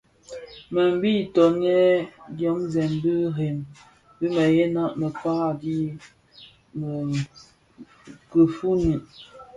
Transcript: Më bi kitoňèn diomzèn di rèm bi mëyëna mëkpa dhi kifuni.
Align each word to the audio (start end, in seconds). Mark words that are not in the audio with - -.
Më 0.73 0.83
bi 1.01 1.11
kitoňèn 1.19 1.95
diomzèn 2.37 2.91
di 3.03 3.13
rèm 3.35 3.57
bi 4.17 4.25
mëyëna 4.35 4.83
mëkpa 4.99 5.35
dhi 5.61 5.77
kifuni. 8.31 8.93